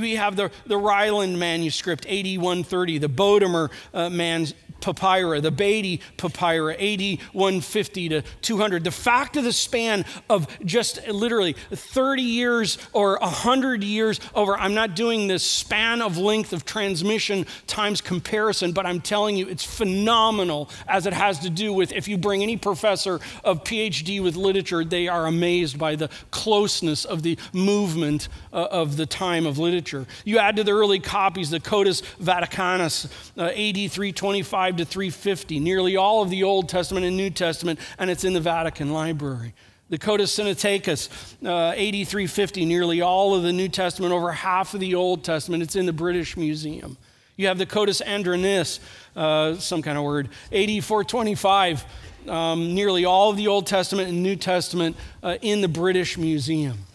[0.00, 6.74] We have the, the Ryland manuscript, 8130, the Bodmer uh, man's papyra, the Beatty papyra,
[6.74, 8.84] AD 150 to 200.
[8.84, 14.74] The fact of the span of just literally 30 years or 100 years over, I'm
[14.74, 19.64] not doing this span of length of transmission times comparison, but I'm telling you it's
[19.64, 24.36] phenomenal as it has to do with if you bring any professor of PhD with
[24.36, 29.58] literature, they are amazed by the closeness of the movement uh, of the time of
[29.58, 30.06] literature.
[30.24, 35.60] You add to the early copies the Codex Vaticanus, uh, AD 325 305 to 350,
[35.60, 39.54] nearly all of the Old Testament and New Testament, and it's in the Vatican Library.
[39.90, 41.08] The Codex Sinaiticus,
[41.44, 45.76] uh, 8350, nearly all of the New Testament, over half of the Old Testament, it's
[45.76, 46.96] in the British Museum.
[47.36, 48.80] You have the Codex Andronicus,
[49.14, 51.84] uh, some kind of word, 8425,
[52.28, 56.85] um, nearly all of the Old Testament and New Testament uh, in the British Museum.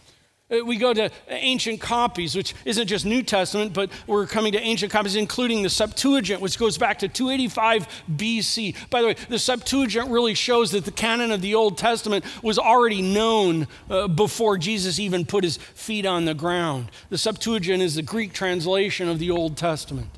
[0.52, 4.60] Uh, we go to ancient copies, which isn't just New Testament, but we're coming to
[4.60, 8.76] ancient copies, including the Septuagint, which goes back to 285 BC.
[8.90, 12.60] By the way, the Septuagint really shows that the canon of the Old Testament was
[12.60, 16.92] already known uh, before Jesus even put his feet on the ground.
[17.10, 20.10] The Septuagint is the Greek translation of the Old Testament.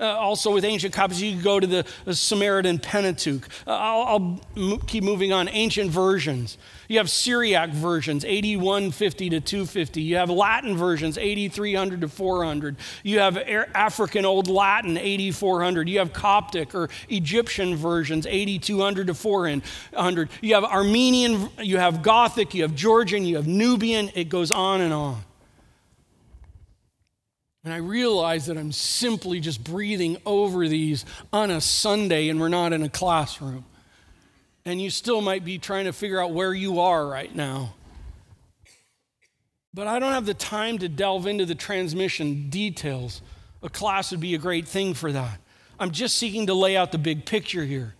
[0.00, 3.48] Uh, also, with ancient copies, you go to the, the Samaritan Pentateuch.
[3.66, 5.48] Uh, I'll, I'll m- keep moving on.
[5.48, 6.56] Ancient versions.
[6.88, 10.00] You have Syriac versions, 8150 to 250.
[10.00, 12.76] You have Latin versions, 8300 to 400.
[13.02, 15.86] You have African Old Latin, 8400.
[15.86, 20.30] You have Coptic or Egyptian versions, 8200 to 400.
[20.40, 24.10] You have Armenian, you have Gothic, you have Georgian, you have Nubian.
[24.14, 25.20] It goes on and on.
[27.64, 32.48] And I realize that I'm simply just breathing over these on a Sunday and we're
[32.48, 33.66] not in a classroom.
[34.68, 37.72] And you still might be trying to figure out where you are right now.
[39.72, 43.22] But I don't have the time to delve into the transmission details.
[43.62, 45.40] A class would be a great thing for that.
[45.80, 47.94] I'm just seeking to lay out the big picture here.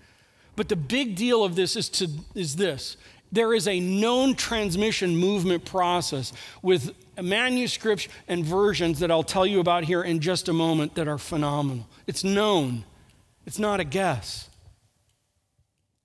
[0.57, 2.99] But the big deal of this is, to, is this
[3.33, 9.61] there is a known transmission movement process with manuscripts and versions that I'll tell you
[9.61, 11.89] about here in just a moment that are phenomenal.
[12.07, 12.85] It's known,
[13.47, 14.48] it's not a guess.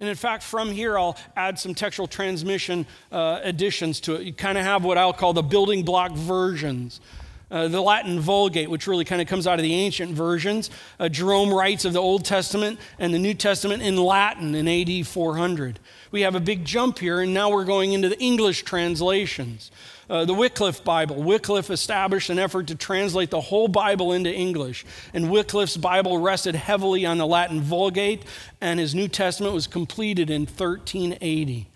[0.04, 4.24] And in fact, from here, I'll add some textual transmission uh, additions to it.
[4.24, 7.00] You kind of have what I'll call the building block versions.
[7.50, 10.70] Uh, the Latin Vulgate, which really kind of comes out of the ancient versions.
[11.00, 15.08] Uh, Jerome writes of the Old Testament and the New Testament in Latin in AD
[15.08, 15.80] 400.
[16.14, 19.72] We have a big jump here, and now we're going into the English translations.
[20.08, 21.16] Uh, the Wycliffe Bible.
[21.24, 26.54] Wycliffe established an effort to translate the whole Bible into English, and Wycliffe's Bible rested
[26.54, 28.26] heavily on the Latin Vulgate,
[28.62, 31.68] and his New Testament was completed in 1380.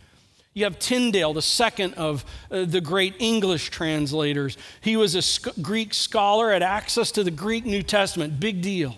[0.54, 4.56] You have Tyndale, the second of uh, the great English translators.
[4.82, 8.98] He was a sc- Greek scholar, had access to the Greek New Testament, big deal,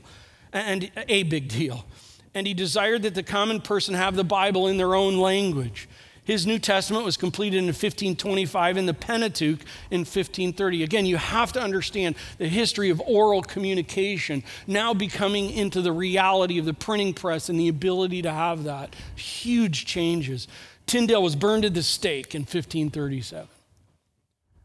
[0.51, 1.85] and a big deal.
[2.33, 5.89] And he desired that the common person have the Bible in their own language.
[6.29, 10.83] His New Testament was completed in 1525 and the Pentateuch in 1530.
[10.83, 16.59] Again, you have to understand the history of oral communication now becoming into the reality
[16.59, 18.95] of the printing press and the ability to have that.
[19.15, 20.47] Huge changes.
[20.85, 23.47] Tyndale was burned at the stake in 1537.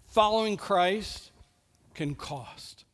[0.08, 1.30] Following Christ
[1.94, 2.84] can cost.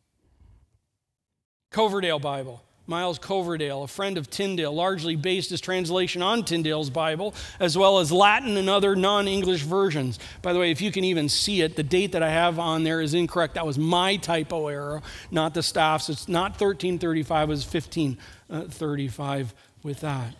[1.72, 2.62] Coverdale Bible.
[2.90, 8.00] Miles Coverdale, a friend of Tyndale, largely based his translation on Tyndale's Bible, as well
[8.00, 10.18] as Latin and other non English versions.
[10.42, 12.82] By the way, if you can even see it, the date that I have on
[12.82, 13.54] there is incorrect.
[13.54, 16.08] That was my typo error, not the staff's.
[16.08, 20.34] It's not 1335, it was 1535 with that.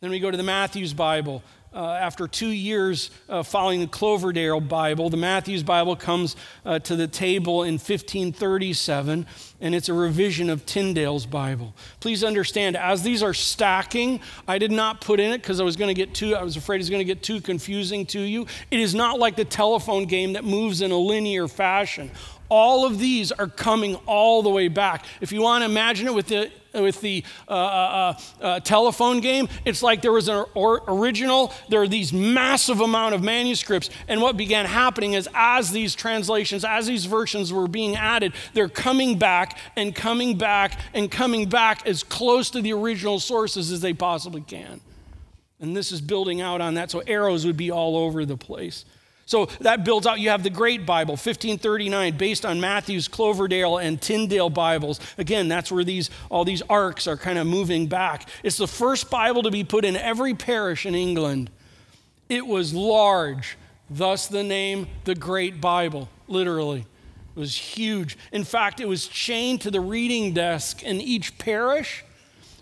[0.00, 1.42] Then we go to the Matthew's Bible
[1.74, 6.96] uh, after two years uh, following the Cloverdale Bible, the Matthew's Bible comes uh, to
[6.96, 9.26] the table in 1537,
[9.60, 11.74] and it's a revision of Tyndale's Bible.
[12.00, 15.76] Please understand, as these are stacking, I did not put in it because I was
[15.76, 18.46] going to get too, I was afraid it's going to get too confusing to you.
[18.70, 22.10] It is not like the telephone game that moves in a linear fashion.
[22.54, 25.06] All of these are coming all the way back.
[25.22, 27.56] If you want to imagine it with the with the uh, uh,
[28.40, 29.48] uh, uh, telephone game.
[29.64, 33.90] It's like there was an or- original, there are these massive amount of manuscripts.
[34.08, 38.68] And what began happening is as these translations, as these versions were being added, they're
[38.68, 43.80] coming back and coming back and coming back as close to the original sources as
[43.80, 44.80] they possibly can.
[45.60, 46.90] And this is building out on that.
[46.90, 48.84] So arrows would be all over the place.
[49.32, 50.20] So that builds out.
[50.20, 55.00] You have the Great Bible, 1539, based on Matthew's, Cloverdale, and Tyndale Bibles.
[55.16, 58.28] Again, that's where these all these arcs are kind of moving back.
[58.42, 61.48] It's the first Bible to be put in every parish in England.
[62.28, 63.56] It was large,
[63.88, 66.80] thus the name the Great Bible, literally.
[67.34, 68.18] It was huge.
[68.32, 72.04] In fact, it was chained to the reading desk in each parish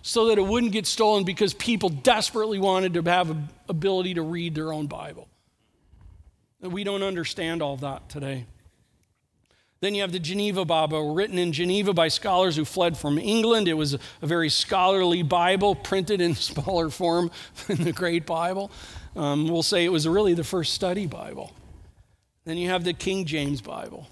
[0.02, 3.36] so that it wouldn't get stolen because people desperately wanted to have
[3.68, 5.26] ability to read their own Bible.
[6.60, 8.46] We don't understand all that today.
[9.80, 13.66] Then you have the Geneva Bible, written in Geneva by scholars who fled from England.
[13.66, 17.30] It was a, very scholarly Bible, printed in smaller form
[17.66, 18.70] than the Great Bible.
[19.16, 21.52] Um, we'll say it was really the first study Bible.
[22.44, 24.06] Then you have the King James Bible.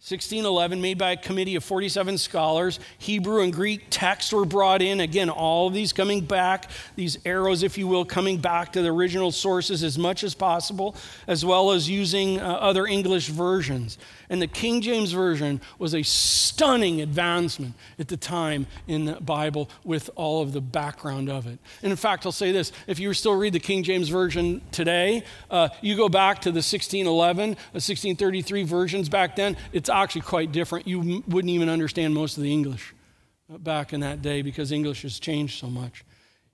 [0.00, 2.80] 1611, made by a committee of 47 scholars.
[2.96, 4.98] Hebrew and Greek texts were brought in.
[4.98, 8.88] Again, all of these coming back, these arrows, if you will, coming back to the
[8.88, 13.98] original sources as much as possible, as well as using uh, other English versions.
[14.30, 19.68] And the King James Version was a stunning advancement at the time in the Bible
[19.82, 21.58] with all of the background of it.
[21.82, 25.24] And in fact, I'll say this if you still read the King James Version today,
[25.50, 30.52] uh, you go back to the 1611, uh, 1633 versions back then, it's actually quite
[30.52, 30.86] different.
[30.86, 32.94] You m- wouldn't even understand most of the English
[33.52, 36.04] uh, back in that day because English has changed so much.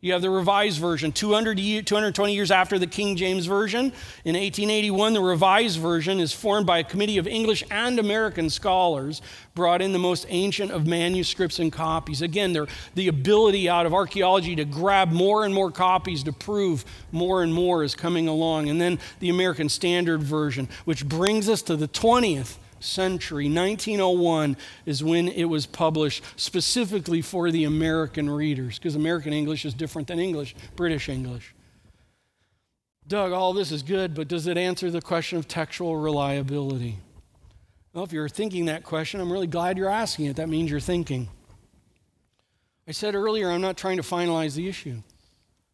[0.06, 3.86] You have the Revised Version, 200 year, 220 years after the King James Version.
[4.24, 9.20] In 1881, the Revised Version is formed by a committee of English and American scholars,
[9.56, 12.22] brought in the most ancient of manuscripts and copies.
[12.22, 12.56] Again,
[12.94, 17.52] the ability out of archaeology to grab more and more copies to prove more and
[17.52, 18.68] more is coming along.
[18.68, 23.44] And then the American Standard Version, which brings us to the 20th century.
[23.44, 29.74] 1901 is when it was published specifically for the American readers, because American English is
[29.74, 31.54] different than English, British English.
[33.08, 36.98] Doug, all this is good, but does it answer the question of textual reliability?
[37.92, 40.36] Well, if you're thinking that question, I'm really glad you're asking it.
[40.36, 41.28] That means you're thinking.
[42.88, 45.02] I said earlier, I'm not trying to finalize the issue.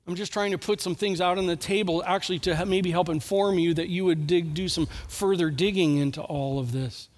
[0.06, 3.08] I'm just trying to put some things out on the table, actually, to maybe help
[3.08, 7.08] inform you that you would dig, do some further digging into all of this.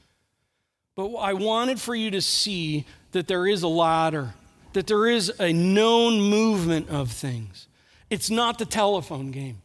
[0.94, 4.34] But I wanted for you to see that there is a ladder,
[4.74, 7.68] that there is a known movement of things.
[8.10, 9.62] It's not the telephone game,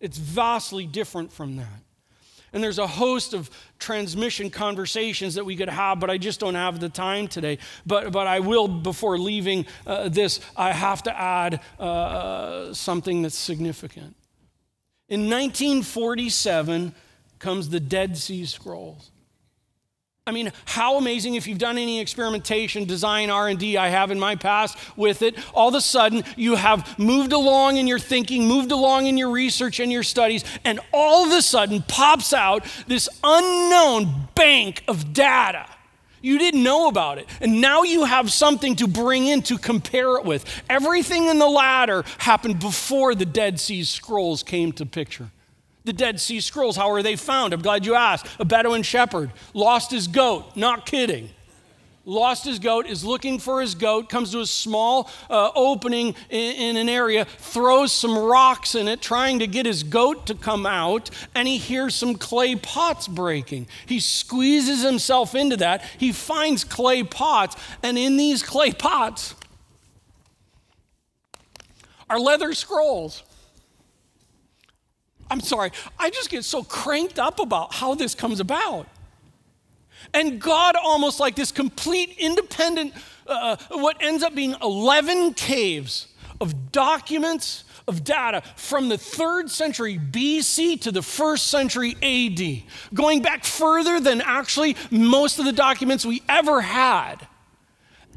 [0.00, 1.82] it's vastly different from that.
[2.52, 6.54] And there's a host of transmission conversations that we could have, but I just don't
[6.54, 7.58] have the time today.
[7.84, 13.36] But, but I will, before leaving uh, this, I have to add uh, something that's
[13.36, 14.16] significant.
[15.08, 16.94] In 1947
[17.38, 19.10] comes the Dead Sea Scrolls.
[20.28, 24.36] I mean, how amazing if you've done any experimentation, design, R&D, I have in my
[24.36, 28.70] past with it, all of a sudden you have moved along in your thinking, moved
[28.70, 33.08] along in your research and your studies, and all of a sudden pops out this
[33.24, 35.66] unknown bank of data.
[36.20, 37.26] You didn't know about it.
[37.40, 40.44] And now you have something to bring in to compare it with.
[40.68, 45.30] Everything in the ladder happened before the Dead Sea Scrolls came to picture
[45.88, 46.76] the Dead Sea Scrolls.
[46.76, 47.54] How are they found?
[47.54, 48.26] I'm glad you asked.
[48.38, 50.54] A Bedouin shepherd lost his goat.
[50.54, 51.30] Not kidding.
[52.04, 56.54] Lost his goat, is looking for his goat, comes to a small uh, opening in,
[56.54, 60.64] in an area, throws some rocks in it, trying to get his goat to come
[60.64, 63.66] out, and he hears some clay pots breaking.
[63.84, 65.82] He squeezes himself into that.
[65.98, 69.34] He finds clay pots, and in these clay pots
[72.08, 73.22] are leather scrolls.
[75.30, 78.86] I'm sorry, I just get so cranked up about how this comes about.
[80.14, 82.94] And God, almost like this complete independent,
[83.26, 86.08] uh, what ends up being 11 caves
[86.40, 92.62] of documents, of data from the third century BC to the first century AD,
[92.94, 97.26] going back further than actually most of the documents we ever had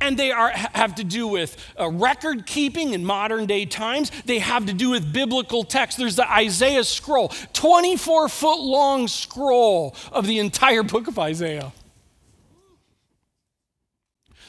[0.01, 4.11] and they are, have to do with uh, record keeping in modern day times.
[4.25, 5.97] They have to do with biblical text.
[5.97, 11.71] There's the Isaiah scroll, 24 foot long scroll of the entire book of Isaiah.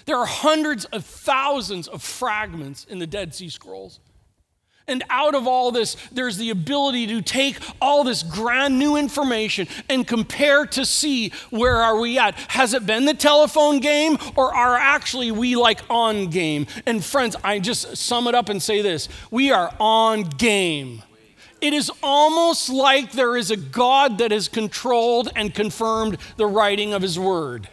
[0.07, 4.01] There are hundreds of thousands of fragments in the Dead Sea Scrolls.
[4.89, 9.69] And out of all this, there's the ability to take all this grand new information
[9.89, 12.35] and compare to see where are we at.
[12.49, 16.67] Has it been the telephone game or are actually we like on game?
[16.85, 21.03] And friends, I just sum it up and say this we are on game.
[21.61, 26.93] It is almost like there is a God that has controlled and confirmed the writing
[26.93, 27.69] of his word.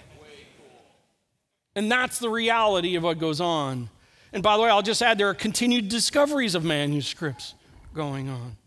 [1.75, 3.89] And that's the reality of what goes on.
[4.31, 7.55] And by the way, I'll just add there are continued discoveries of manuscripts
[7.93, 8.57] going on.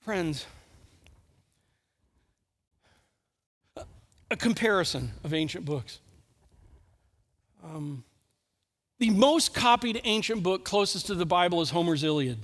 [0.00, 0.46] Friends,
[4.30, 6.00] a comparison of ancient books.
[7.64, 8.04] Um,
[8.98, 12.38] the most copied ancient book closest to the Bible is Homer's Iliad.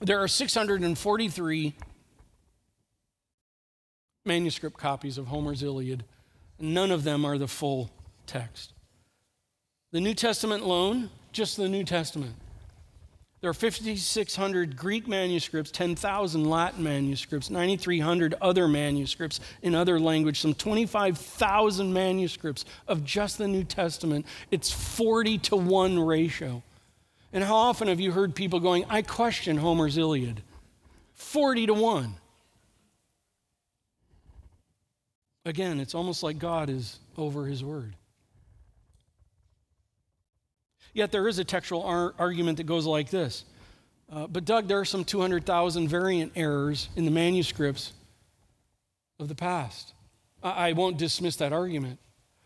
[0.00, 1.74] There are 643
[4.24, 6.04] manuscript copies of Homer's Iliad.
[6.58, 7.90] None of them are the full
[8.26, 8.72] text.
[9.92, 12.34] The New Testament alone, just the New Testament.
[13.40, 20.52] There are 5,600 Greek manuscripts, 10,000 Latin manuscripts, 9,300 other manuscripts in other language, some
[20.52, 24.26] 25,000 manuscripts of just the New Testament.
[24.50, 26.62] It's 40 to 1 ratio.
[27.32, 30.42] And how often have you heard people going, I question Homer's Iliad?
[31.14, 32.14] 40 to 1.
[35.46, 37.94] Again, it's almost like God is over his word.
[40.92, 43.44] Yet there is a textual ar- argument that goes like this.
[44.12, 47.92] Uh, but, Doug, there are some 200,000 variant errors in the manuscripts
[49.20, 49.94] of the past.
[50.42, 51.98] I-, I won't dismiss that argument.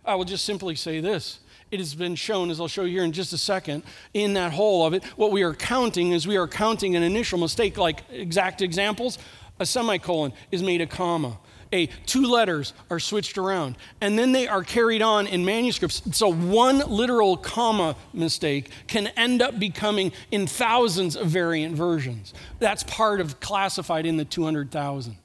[0.04, 1.40] I will just simply say this.
[1.70, 4.52] It has been shown, as I'll show you here in just a second, in that
[4.52, 8.02] whole of it, what we are counting is we are counting an initial mistake, like
[8.10, 9.18] exact examples.
[9.58, 11.38] A semicolon is made a comma
[11.74, 16.02] a two letters are switched around and then they are carried on in manuscripts.
[16.16, 22.32] So one literal comma mistake can end up becoming in thousands of variant versions.
[22.60, 25.16] That's part of classified in the 200000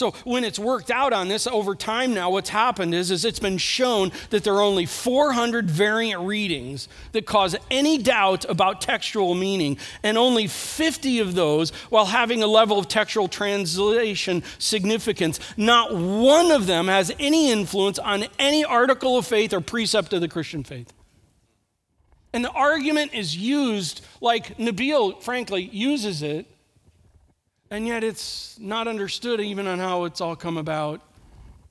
[0.00, 3.38] so when it's worked out on this over time now, what's happened is, is it's
[3.38, 9.34] been shown that there are only 400 variant readings that cause any doubt about textual
[9.34, 15.94] meaning, and only 50 of those, while having a level of textual translation significance, not
[15.94, 20.28] one of them has any influence on any article of faith or precept of the
[20.28, 20.94] Christian faith.
[22.32, 26.46] And the argument is used like Nabil, frankly, uses it
[27.70, 31.02] and yet it's not understood even on how it's all come about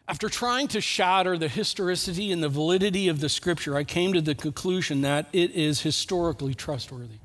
[0.08, 4.22] After trying to shatter the historicity and the validity of the scripture, I came to
[4.22, 7.20] the conclusion that it is historically trustworthy.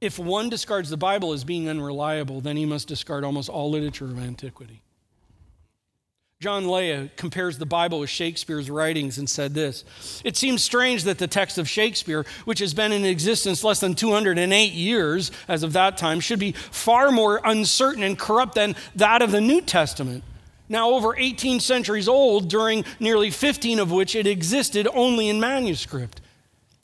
[0.00, 4.06] If one discards the Bible as being unreliable, then he must discard almost all literature
[4.06, 4.82] of antiquity.
[6.40, 9.84] John Lea compares the Bible with Shakespeare's writings and said this
[10.24, 13.94] It seems strange that the text of Shakespeare, which has been in existence less than
[13.94, 19.22] 208 years as of that time, should be far more uncertain and corrupt than that
[19.22, 20.22] of the New Testament
[20.68, 26.20] now over 18 centuries old, during nearly 15 of which it existed only in manuscript.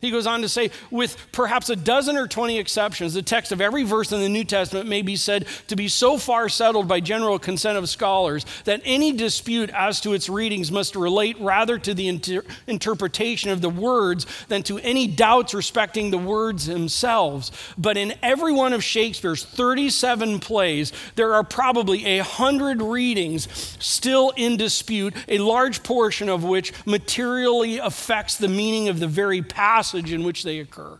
[0.01, 3.61] He goes on to say, with perhaps a dozen or 20 exceptions, the text of
[3.61, 7.01] every verse in the New Testament may be said to be so far settled by
[7.01, 11.92] general consent of scholars that any dispute as to its readings must relate rather to
[11.92, 17.53] the inter- interpretation of the words than to any doubts respecting the words themselves.
[17.76, 23.48] But in every one of Shakespeare's 37 plays, there are probably a hundred readings
[23.78, 29.42] still in dispute, a large portion of which materially affects the meaning of the very
[29.42, 30.99] passage passage in which they occur.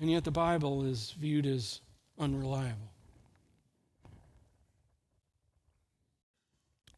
[0.00, 1.80] And yet the Bible is viewed as
[2.18, 2.90] unreliable.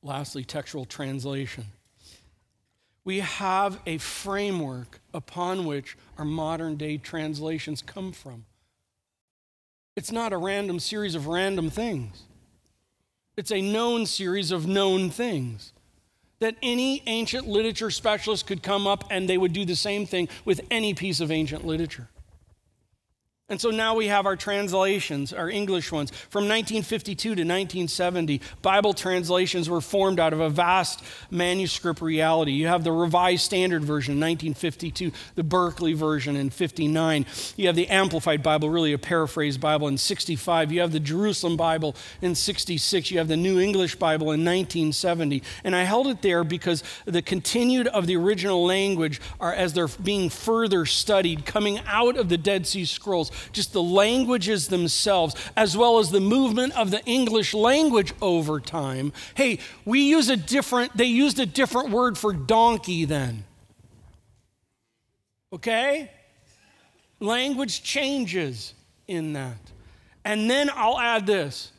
[0.02, 1.64] Lastly, textual translation.
[3.04, 8.46] We have a framework upon which our modern day translations come from.
[9.96, 12.22] It's not a random series of random things,
[13.36, 15.73] it's a known series of known things
[16.40, 20.28] that any ancient literature specialist could come up and they would do the same thing
[20.44, 22.08] with any piece of ancient literature.
[23.50, 26.10] And so now we have our translations, our English ones.
[26.30, 32.52] From 1952 to 1970, Bible translations were formed out of a vast manuscript reality.
[32.52, 37.26] You have the Revised Standard Version, in 1952, the Berkeley version in 59.
[37.58, 40.72] You have the Amplified Bible, really a paraphrased Bible, in 65.
[40.72, 43.10] You have the Jerusalem Bible in 66.
[43.10, 45.42] You have the New English Bible in 1970.
[45.64, 49.88] And I held it there because the continued of the original language are, as they're
[49.88, 55.76] being further studied, coming out of the Dead Sea Scrolls just the languages themselves, as
[55.76, 59.12] well as the movement of the English language over time.
[59.34, 63.44] Hey, we use a different, they used a different word for donkey then.
[65.52, 66.10] Okay?
[67.20, 68.74] Language changes
[69.06, 69.58] in that.
[70.24, 71.70] And then I'll add this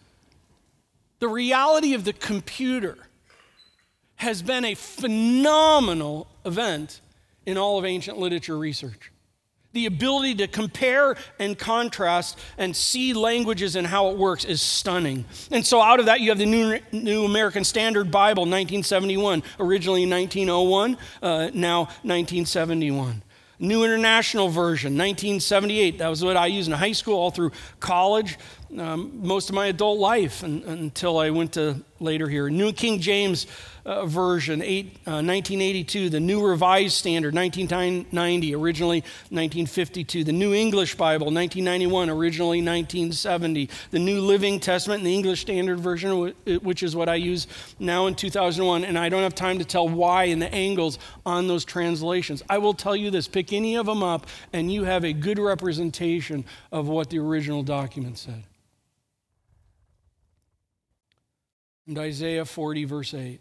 [1.20, 2.98] the reality of the computer
[4.18, 7.02] has been a phenomenal event
[7.46, 9.12] in all of ancient literature research
[9.76, 15.26] the ability to compare and contrast and see languages and how it works is stunning.
[15.52, 20.08] And so, out of that, you have the New, New American Standard Bible, 1971, originally
[20.08, 23.22] 1901, uh, now 1971.
[23.60, 26.00] New International Version, 1978.
[26.00, 28.38] That was what I used in high school, all through college,
[28.78, 32.50] um, most of my adult life, and, until I went to later here.
[32.50, 33.48] New King James
[33.86, 36.10] uh, Version, eight, uh, 1982.
[36.10, 39.00] The New Revised Standard, 1990, originally
[39.30, 40.24] 1952.
[40.24, 43.70] The New English Bible, 1991, originally 1970.
[43.92, 47.48] The New Living Testament and the English Standard Version, which is what I use
[47.80, 48.84] now in 2001.
[48.84, 52.44] And I don't have time to tell why and the angles on those translations.
[52.50, 55.40] I will tell you this pick any of them up, and you have a good
[55.40, 58.44] representation of what the original document said.
[61.88, 63.40] And Isaiah 40, verse 8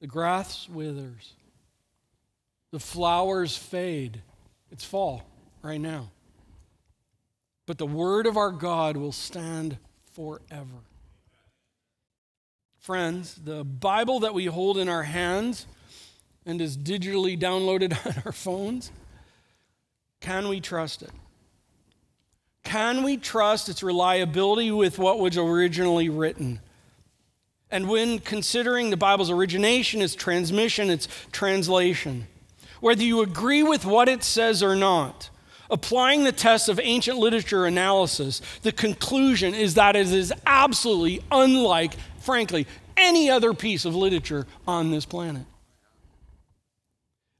[0.00, 1.34] The grass withers,
[2.70, 4.22] the flowers fade.
[4.70, 5.22] It's fall
[5.62, 6.10] right now.
[7.66, 9.78] But the word of our God will stand
[10.12, 10.84] forever.
[12.78, 15.66] Friends, the Bible that we hold in our hands
[16.46, 18.90] and is digitally downloaded on our phones,
[20.20, 21.10] can we trust it?
[22.64, 26.60] Can we trust its reliability with what was originally written?
[27.70, 32.26] And when considering the Bible's origination, its transmission, its translation,
[32.80, 35.30] whether you agree with what it says or not,
[35.70, 41.94] applying the test of ancient literature analysis, the conclusion is that it is absolutely unlike,
[42.18, 42.66] frankly,
[42.96, 45.44] any other piece of literature on this planet.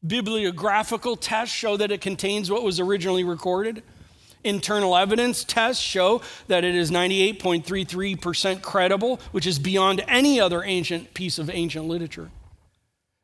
[0.07, 3.83] Bibliographical tests show that it contains what was originally recorded.
[4.43, 11.13] Internal evidence tests show that it is 98.33% credible, which is beyond any other ancient
[11.15, 12.31] piece of ancient literature.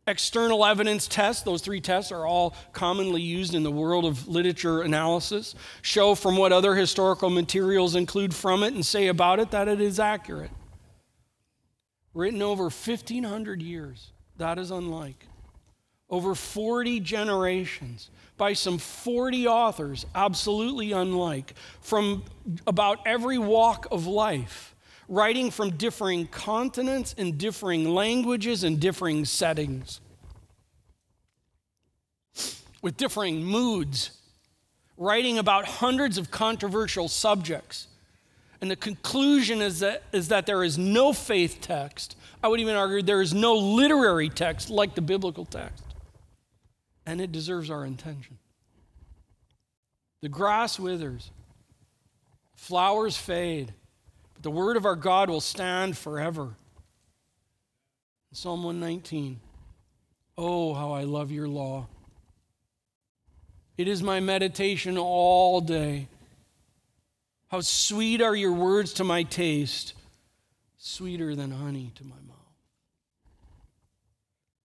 [0.09, 4.83] external evidence tests, those three tests are all commonly used in the world of literature
[4.83, 9.67] analysis, show from what other historical materials include from it and say about it that
[9.67, 10.53] it is accurate.
[12.15, 15.27] Written over 1,500 years, that is unlike.
[16.09, 22.25] Over 40 generations by some 40 authors, absolutely unlike, from
[22.67, 24.75] about every walk of life
[25.09, 30.01] writing from differing continents and differing languages and differing settings,
[32.83, 34.11] with differing moods,
[34.97, 37.89] writing about hundreds of controversial subjects.
[38.61, 42.17] And the conclusion is that, is that there is no faith text.
[42.43, 45.86] I would even argue there is no literary text like the biblical text.
[47.07, 48.39] And it deserves our attention.
[50.23, 51.31] The grass withers,
[52.57, 53.73] flowers fade
[54.37, 56.51] but the word of our God will stand forever.
[58.33, 59.41] Psalm 119.
[60.37, 61.87] Oh, how I love your law.
[63.79, 66.09] It is my meditation all day.
[67.49, 69.95] How sweet are your words to my taste,
[70.77, 72.37] sweeter than honey to my mouth.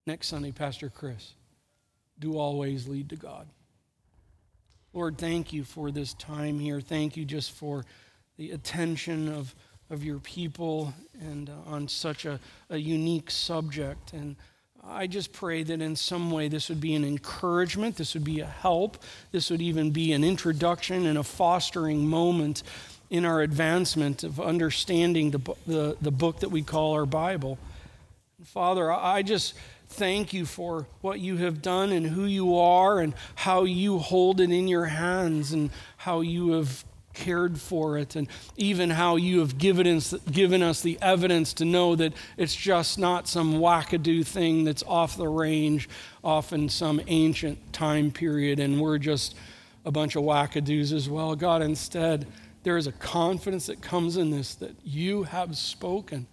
[0.07, 1.33] Next Sunday, Pastor Chris,
[2.19, 3.47] do always lead to God.
[4.93, 6.81] Lord, thank you for this time here.
[6.81, 7.85] Thank you just for
[8.39, 9.55] the attention of,
[9.91, 12.41] of your people and uh, on such a,
[12.71, 14.15] a unique subject.
[14.15, 14.37] And
[14.83, 18.41] I just pray that in some way this would be an encouragement, this would be
[18.41, 18.97] a help,
[19.33, 22.63] this would even be an introduction and a fostering moment
[23.11, 27.59] in our advancement of understanding the, the, the book that we call our Bible.
[28.45, 29.55] Father, I just
[29.89, 34.41] thank you for what you have done and who you are and how you hold
[34.41, 36.85] it in your hands and how you have
[37.17, 38.29] cared for it, and
[38.59, 42.99] even how you have given us, given us the evidence to know that it's just
[42.99, 45.89] not some wackadoo thing that's off the range,
[46.23, 49.35] off in some ancient time period, and we're just
[49.87, 51.35] a bunch of wackadoos as well.
[51.35, 52.27] God, instead,
[52.65, 56.27] there is a confidence that comes in this that you have spoken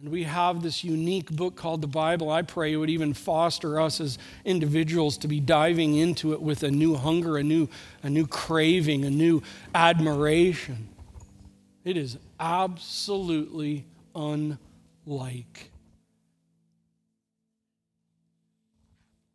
[0.00, 2.30] and we have this unique book called the Bible.
[2.30, 6.62] I pray it would even foster us as individuals to be diving into it with
[6.62, 7.68] a new hunger, a new,
[8.02, 9.42] a new craving, a new
[9.74, 10.88] admiration.
[11.84, 13.84] It is absolutely
[14.14, 15.70] unlike.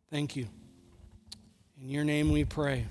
[0.10, 0.48] Thank you.
[1.80, 2.86] In your name we pray.